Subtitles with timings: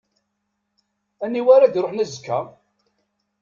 [1.23, 2.39] Aniwa ara d-iṛuḥen azekka?